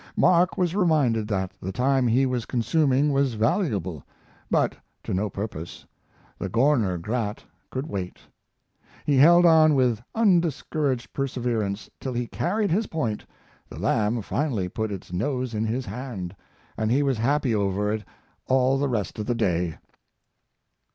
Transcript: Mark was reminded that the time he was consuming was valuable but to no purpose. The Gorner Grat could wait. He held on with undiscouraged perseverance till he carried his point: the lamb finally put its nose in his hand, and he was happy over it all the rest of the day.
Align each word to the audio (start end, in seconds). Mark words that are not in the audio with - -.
Mark 0.17 0.57
was 0.57 0.73
reminded 0.73 1.27
that 1.27 1.51
the 1.61 1.71
time 1.71 2.07
he 2.07 2.25
was 2.25 2.47
consuming 2.47 3.13
was 3.13 3.35
valuable 3.35 4.03
but 4.49 4.75
to 5.03 5.13
no 5.13 5.29
purpose. 5.29 5.85
The 6.39 6.49
Gorner 6.49 6.97
Grat 6.97 7.43
could 7.69 7.85
wait. 7.85 8.17
He 9.05 9.17
held 9.17 9.45
on 9.45 9.75
with 9.75 10.01
undiscouraged 10.15 11.13
perseverance 11.13 11.87
till 11.99 12.13
he 12.13 12.25
carried 12.25 12.71
his 12.71 12.87
point: 12.87 13.27
the 13.69 13.77
lamb 13.77 14.23
finally 14.23 14.67
put 14.67 14.91
its 14.91 15.13
nose 15.13 15.53
in 15.53 15.65
his 15.65 15.85
hand, 15.85 16.35
and 16.77 16.89
he 16.89 17.03
was 17.03 17.19
happy 17.19 17.53
over 17.53 17.93
it 17.93 18.03
all 18.47 18.79
the 18.79 18.89
rest 18.89 19.19
of 19.19 19.27
the 19.27 19.35
day. 19.35 19.75